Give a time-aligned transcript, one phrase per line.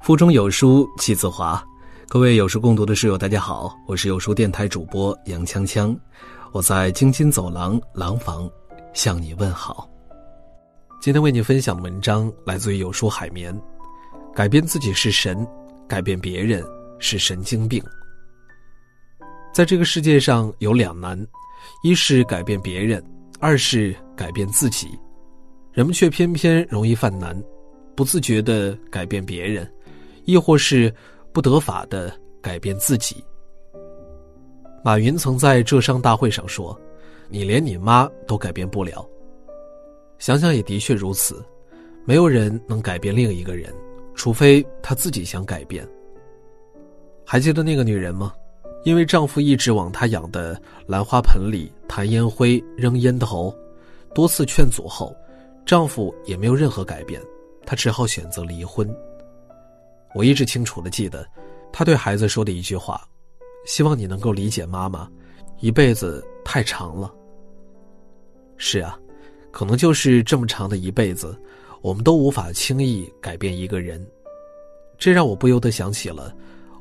[0.00, 1.62] 腹中有书气自华，
[2.08, 5.94] 各位有书共读的室友，大家好，我是有书电台主播杨锵锵，
[6.52, 8.50] 我在京津走廊廊坊
[8.94, 9.86] 向你问好。
[11.02, 13.54] 今天为你分享的文章来自于有书海绵，
[14.34, 15.46] 改变自己是神，
[15.86, 16.64] 改变别人
[16.98, 17.82] 是神经病。
[19.52, 21.24] 在这个世界上有两难，
[21.82, 23.04] 一是改变别人，
[23.38, 24.98] 二是改变自己，
[25.74, 27.38] 人们却偏偏容易犯难，
[27.94, 29.70] 不自觉的改变别人。
[30.30, 30.92] 亦或是
[31.32, 33.24] 不得法的改变自己。
[34.84, 36.78] 马云曾在浙商大会上说
[37.28, 39.06] ：“你连你妈都改变不了。”
[40.18, 41.42] 想想也的确如此，
[42.04, 43.72] 没有人能改变另一个人，
[44.14, 45.86] 除非他自己想改变。
[47.24, 48.32] 还记得那个女人吗？
[48.84, 53.54] 因为丈夫一直往她养的兰花盆里弹烟灰、扔烟头，
[54.14, 55.14] 多次劝阻后，
[55.66, 57.20] 丈夫也没有任何改变，
[57.66, 58.88] 她只好选择离婚。
[60.14, 61.26] 我一直清楚的记得，
[61.72, 63.00] 他对孩子说的一句话
[63.64, 65.08] ：“希望你能够理解妈妈，
[65.60, 67.12] 一辈子太长了。”
[68.56, 68.98] 是啊，
[69.50, 71.38] 可能就是这么长的一辈子，
[71.80, 74.04] 我们都无法轻易改变一个人。
[74.98, 76.34] 这让我不由得想起了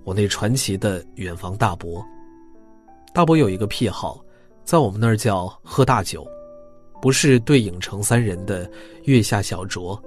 [0.04, 2.04] 我那传奇的远房大伯。
[3.14, 4.24] 大伯有一个癖好，
[4.66, 6.28] 在我们那儿叫喝大酒，
[7.02, 8.70] 不是对影成三人的
[9.04, 9.98] 月下小酌。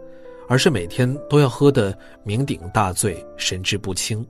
[0.49, 1.93] 而是每天都要喝得
[2.25, 4.27] 酩酊大醉、神志不清。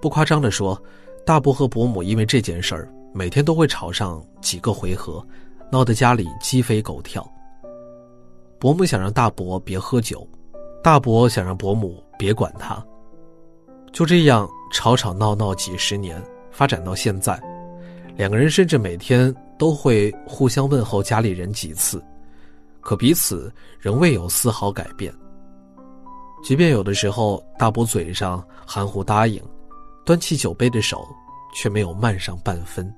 [0.00, 0.80] 不夸张的说，
[1.24, 5.26] 大伯和伯母因为这件事儿，每天都会吵上几个回合，
[5.72, 7.26] 闹得家里鸡飞狗跳。
[8.58, 10.26] 伯母想让大伯别喝酒，
[10.82, 12.84] 大伯想让伯母别管他。
[13.92, 17.40] 就这样吵吵闹闹几十年，发展到现在，
[18.16, 22.02] 两个人甚至每天都会互相问候家里人几次。
[22.86, 25.12] 可彼此仍未有丝毫改变。
[26.40, 29.42] 即便有的时候大伯嘴上含糊答应，
[30.04, 31.04] 端起酒杯的手
[31.52, 32.88] 却没有慢上半分。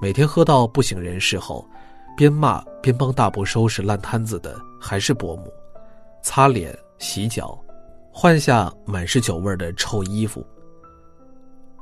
[0.00, 1.68] 每天喝到不省人事后，
[2.16, 5.52] 边骂边帮大伯收拾烂摊子的还是伯母，
[6.22, 7.58] 擦脸、洗脚，
[8.12, 10.46] 换下满是酒味的臭衣服。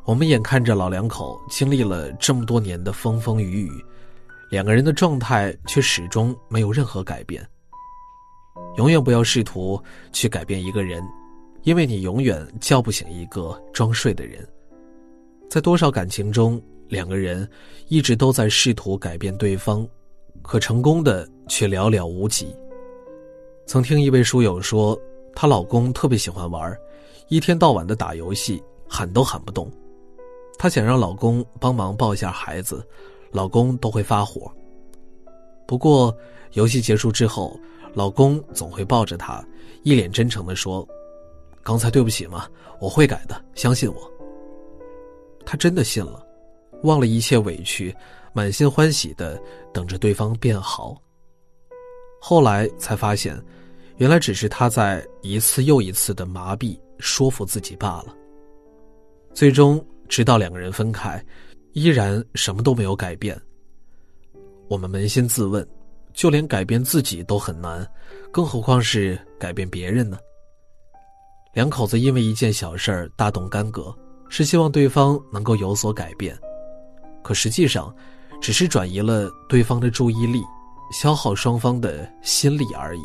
[0.07, 3.85] 我们眼看着老两口经历了这么多年的风风雨雨。
[4.49, 7.47] 两个人的状态却始终没有任何改变。
[8.77, 11.03] 永远不要试图去改变一个人，
[11.63, 14.47] 因为你永远叫不醒一个装睡的人。
[15.49, 17.49] 在多少感情中，两个人
[17.89, 19.87] 一直都在试图改变对方，
[20.43, 22.55] 可成功的却寥寥无几。
[23.67, 24.99] 曾听一位书友说，
[25.35, 26.77] 她老公特别喜欢玩，
[27.29, 29.71] 一天到晚的打游戏，喊都喊不动。
[30.59, 32.87] 她想让老公帮忙抱一下孩子。
[33.33, 34.51] 老公都会发火。
[35.67, 36.17] 不过，
[36.53, 37.59] 游戏结束之后，
[37.93, 39.45] 老公总会抱着她，
[39.83, 40.87] 一脸真诚的说
[41.63, 42.49] ：“刚才对不起嘛，
[42.81, 44.11] 我会改的，相信我。”
[45.45, 46.25] 她真的信了，
[46.83, 47.95] 忘了一切委屈，
[48.33, 49.41] 满心欢喜的
[49.73, 50.97] 等着对方变好。
[52.21, 53.41] 后来才发现，
[53.97, 58.17] 原来只是她在一次又一次的麻痹说服自己罢了。
[59.35, 61.23] 最终，直到两个人分开。
[61.77, 63.39] 依然什么都没有改变。
[64.67, 65.69] 我们扪心自问，
[66.15, 67.87] 就连改变自己都很难，
[68.33, 70.17] 更何况是改变别人呢？
[71.53, 73.95] 两口子因为一件小事儿大动干戈，
[74.31, 76.35] 是希望对方能够有所改变，
[77.23, 77.95] 可实际上，
[78.41, 80.43] 只是转移了对方的注意力，
[80.91, 83.03] 消耗双方的心力而已。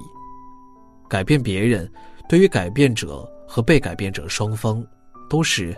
[1.09, 1.91] 改变别人，
[2.29, 4.81] 对于改变者和被改变者双方，
[5.29, 5.75] 都是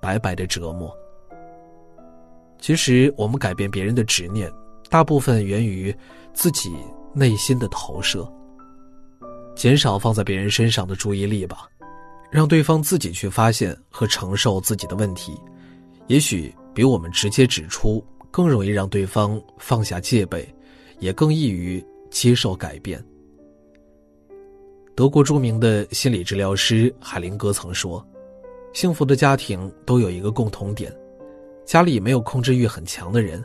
[0.00, 0.96] 白白的折磨。
[2.60, 4.52] 其实，我们改变别人的执念，
[4.90, 5.94] 大部分源于
[6.32, 6.70] 自己
[7.14, 8.30] 内心的投射。
[9.54, 11.68] 减少放在别人身上的注意力吧，
[12.30, 15.32] 让对方自己去发现和承受自己的问题，
[16.08, 20.46] 也许比我们直接指出更容易让对方放下戒备，
[20.98, 23.02] 也更易于接受改变。
[24.94, 28.04] 德国著名的心理治疗师海灵格曾说
[28.74, 30.92] ：“幸福的家庭都有一个共同点。”
[31.68, 33.44] 家里没有控制欲很强的人。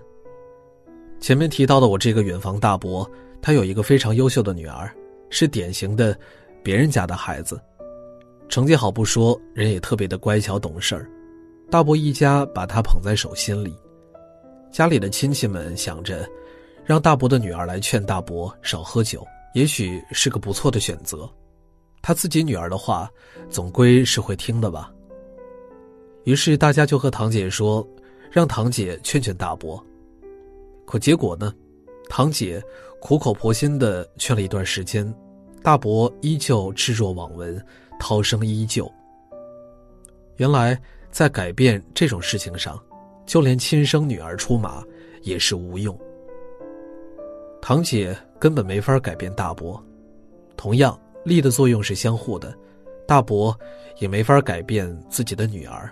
[1.19, 3.05] 前面提到的我这个远房大伯，
[3.41, 4.89] 他有一个非常优秀的女儿，
[5.29, 6.17] 是典型的
[6.63, 7.59] 别人家的孩子，
[8.47, 11.05] 成绩好不说，人也特别的乖巧懂事儿。
[11.69, 13.75] 大伯一家把他捧在手心里，
[14.71, 16.25] 家里的亲戚们想着，
[16.85, 21.29] 让大伯的女儿来劝大伯少喝酒，也许是个不错的选择。
[22.01, 23.11] 他自己女儿的话，
[23.49, 24.89] 总归是会听的吧。
[26.23, 27.85] 于是大家就和堂姐说。
[28.33, 29.79] 让堂姐劝劝大伯，
[30.87, 31.53] 可结果呢？
[32.09, 32.59] 堂姐
[32.99, 35.13] 苦口婆心的劝了一段时间，
[35.61, 37.63] 大伯依旧置若罔闻，
[37.99, 38.91] 涛声依旧。
[40.37, 40.75] 原来，
[41.11, 42.81] 在改变这种事情上，
[43.23, 44.83] 就连亲生女儿出马
[45.21, 45.95] 也是无用。
[47.61, 49.79] 堂姐根本没法改变大伯，
[50.57, 52.51] 同样力的作用是相互的，
[53.07, 53.55] 大伯
[53.99, 55.87] 也没法改变自己的女儿。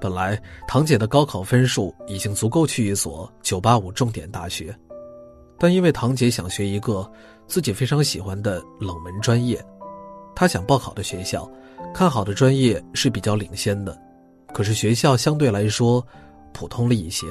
[0.00, 4.74] 本来堂姐的高考分数已经足够去一所985重点大学，
[5.58, 7.08] 但因为堂姐想学一个
[7.46, 9.62] 自己非常喜欢的冷门专业，
[10.34, 11.48] 她想报考的学校，
[11.92, 13.96] 看好的专业是比较领先的，
[14.54, 16.04] 可是学校相对来说
[16.54, 17.26] 普通了一些。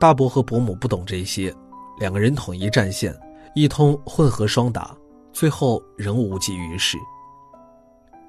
[0.00, 1.54] 大伯和伯母不懂这些，
[1.98, 3.14] 两个人统一战线，
[3.54, 4.96] 一通混合双打，
[5.32, 6.96] 最后仍无济于事。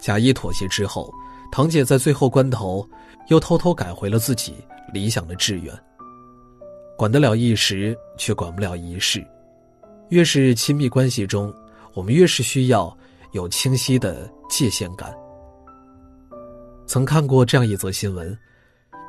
[0.02, 1.14] 假意妥协之后。
[1.54, 2.88] 堂姐在最后关头，
[3.28, 4.56] 又偷偷改回了自己
[4.94, 5.78] 理想的志愿。
[6.98, 9.22] 管得了一时，却管不了一世。
[10.08, 11.54] 越是亲密关系中，
[11.94, 12.98] 我们越是需要
[13.34, 15.14] 有清晰的界限感。
[16.86, 18.38] 曾看过这样一则新闻：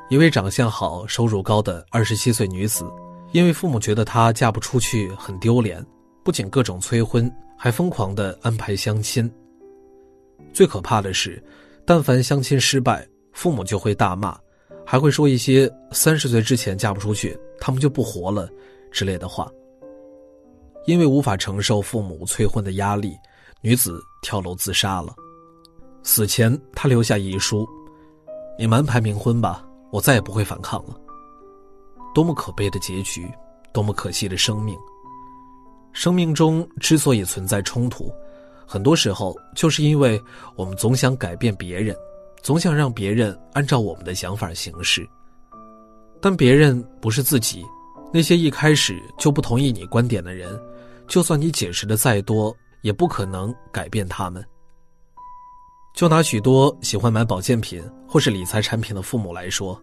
[0.09, 2.83] 一位长相好、收入高的二十七岁女子，
[3.31, 5.81] 因为父母觉得她嫁不出去很丢脸，
[6.25, 9.31] 不仅各种催婚，还疯狂的安排相亲。
[10.53, 11.43] 最可怕的是。
[11.85, 14.39] 但凡相亲失败，父母就会大骂，
[14.85, 18.49] 还会说一些“三十岁之前嫁不出去，他们就不活了”
[18.89, 19.51] 之类的话。
[20.85, 23.13] 因为无法承受父母催婚的压力，
[23.61, 25.13] 女子跳楼自杀了。
[26.03, 27.67] 死前，她留下遗书
[28.57, 30.97] ：“你们安排冥婚吧，我再也不会反抗了。”
[32.15, 33.29] 多么可悲的结局，
[33.73, 34.77] 多么可惜的生命。
[35.91, 38.09] 生命中之所以存在冲突。
[38.65, 40.21] 很多时候，就是因为
[40.55, 41.95] 我们总想改变别人，
[42.41, 45.07] 总想让别人按照我们的想法行事。
[46.21, 47.65] 但别人不是自己，
[48.13, 50.59] 那些一开始就不同意你观点的人，
[51.07, 54.43] 就算你解释的再多，也不可能改变他们。
[55.93, 59.79] 就拿许多喜欢买保健品或是理财产品的父母来说，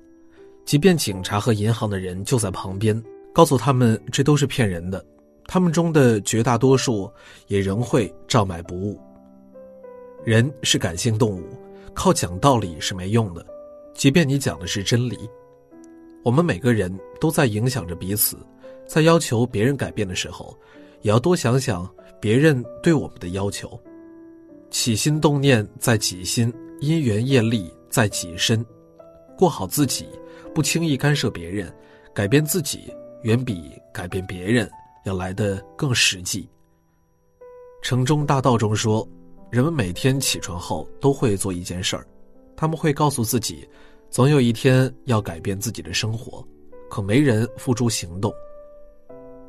[0.64, 3.00] 即便警察和银行的人就在旁边，
[3.32, 5.04] 告诉他们这都是骗人的。
[5.52, 7.12] 他们中的绝大多数
[7.48, 8.96] 也仍会照买不误。
[10.24, 11.42] 人是感性动物，
[11.92, 13.44] 靠讲道理是没用的，
[13.92, 15.28] 即便你讲的是真理。
[16.22, 18.36] 我们每个人都在影响着彼此，
[18.86, 20.56] 在要求别人改变的时候，
[21.00, 23.76] 也要多想想别人对我们的要求。
[24.70, 28.64] 起心动念在己心，因缘业力在己身。
[29.36, 30.06] 过好自己，
[30.54, 31.74] 不轻易干涉别人，
[32.14, 34.70] 改变自己远比改变别人。
[35.04, 36.48] 要来的更实际。
[37.82, 39.06] 城中大道中说，
[39.50, 42.06] 人们每天起床后都会做一件事儿，
[42.56, 43.68] 他们会告诉自己，
[44.10, 46.46] 总有一天要改变自己的生活，
[46.90, 48.32] 可没人付诸行动。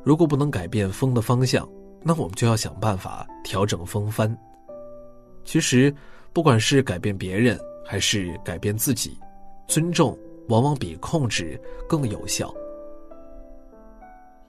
[0.02, 1.68] 如果不能改变风的方向，
[2.02, 4.36] 那我们就要想办法调整风帆。
[5.44, 5.94] 其实，
[6.32, 9.16] 不管是改变别人还是改变自己，
[9.68, 12.52] 尊重往往比控制更有效。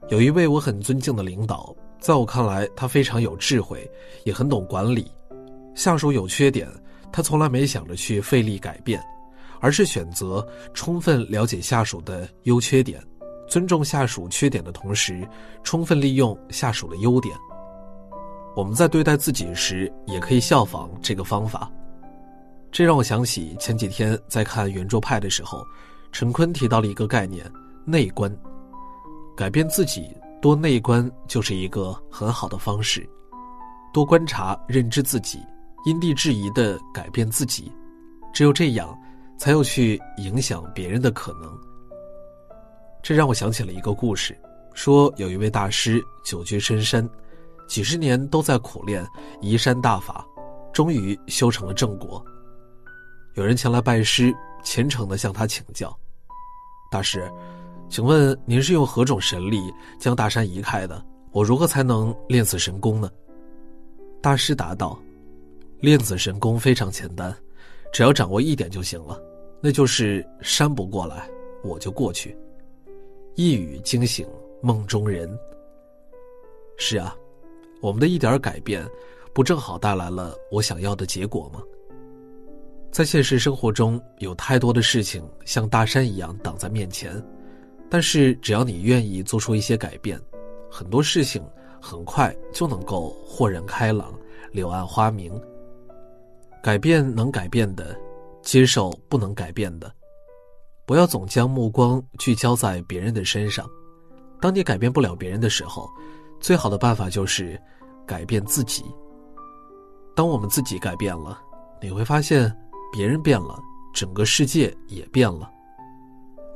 [0.10, 3.90] 有一位我很尊敬的领导，在我看来，他非常有智慧，
[4.26, 5.10] 也很懂管理。
[5.74, 6.70] 下属有缺点，
[7.12, 9.02] 他从来没想着去费力改变，
[9.60, 13.02] 而是选择充分了解下属的优缺点，
[13.48, 15.28] 尊重下属缺点的同时，
[15.64, 17.36] 充分利用下属的优点。
[18.56, 21.72] 我们在对待自己时，也可以效仿这个方法。
[22.72, 25.66] 这让我想起前几天在看圆桌派的时候，
[26.12, 27.50] 陈坤提到了一个概念——
[27.86, 28.32] 内观。
[29.36, 33.08] 改变自己，多内观就是一个很好的方式。
[33.92, 35.40] 多观察、认知自己，
[35.86, 37.72] 因地制宜的改变自己，
[38.34, 38.98] 只有这样，
[39.38, 41.52] 才有去影响别人的可能。
[43.02, 44.40] 这让我想起了一个故事，
[44.74, 47.08] 说有一位大师久居深山，
[47.68, 49.06] 几十年都在苦练
[49.42, 50.26] 移山大法，
[50.72, 52.24] 终于修成了正果。
[53.36, 55.96] 有人前来拜师，虔诚的向他请教
[56.92, 57.28] ：“大师。”
[57.94, 61.00] 请问您是用何种神力将大山移开的？
[61.32, 63.08] 我如何才能练此神功呢？
[64.20, 65.00] 大师答道
[65.80, 67.32] ：“练此神功非常简单，
[67.94, 69.22] 只要掌握一点就行了，
[69.62, 71.30] 那就是山不过来，
[71.64, 72.36] 我就过去。”
[73.38, 74.28] 一语惊醒
[74.60, 75.30] 梦中人。
[76.78, 77.16] 是啊，
[77.80, 78.84] 我们的一点改变，
[79.36, 81.62] 不正好带来了我想要的结果吗？
[82.92, 87.24] 在现实生活中，有太多的事情像大山一样挡在面前。
[87.94, 90.20] 但是，只要你愿意做出一些改变，
[90.68, 91.48] 很多事情
[91.80, 94.12] 很快就能够豁然开朗，
[94.52, 95.32] 柳暗花明。
[96.64, 97.96] 改变能改变的，
[98.42, 99.94] 接受不能改变的，
[100.88, 103.70] 不要总将目光聚焦在别人的身上。
[104.42, 105.88] 当你改变不了别人的时候，
[106.40, 107.62] 最好的办法就是
[108.08, 108.84] 改变自己。
[110.16, 111.40] 当我们自己改变了，
[111.80, 112.52] 你会发现，
[112.92, 113.60] 别人变了，
[113.94, 115.48] 整个世界也变了。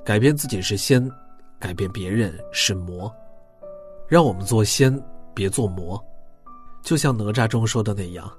[0.03, 1.07] 改变自己是先，
[1.59, 3.13] 改变别人是魔。
[4.07, 6.01] 让我们做仙，别做魔。
[6.81, 8.31] 就像哪吒中说的那样：“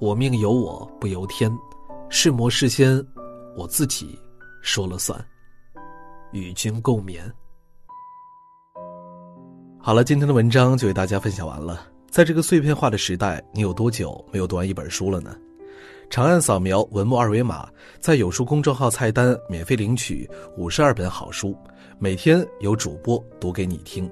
[0.00, 1.50] 我命由我不由天，
[2.08, 3.04] 是魔是仙，
[3.56, 4.18] 我自己
[4.62, 5.24] 说了算。”
[6.32, 7.20] 与君共勉。
[9.78, 11.86] 好了，今天的文章就为大家分享完了。
[12.10, 15.36] 在这个碎片化的时代，你有多久没有读完一本书了呢？
[16.08, 21.56] 长按扫描文末二维码，在有书公众号菜单免费领取五十二本好书，
[21.98, 24.10] 每天有主播读给你听。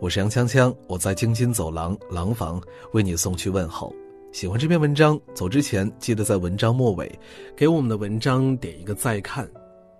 [0.00, 2.60] 我是杨锵锵，我在京津走廊廊坊
[2.92, 3.92] 为你送去问候。
[4.32, 7.10] 喜欢这篇文章，走之前记得在文章末尾
[7.56, 9.48] 给我们的文章点一个再看。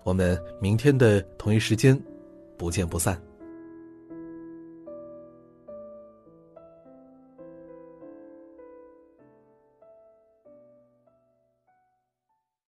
[0.05, 2.01] 我们明天的同一时间，
[2.57, 3.21] 不见不散。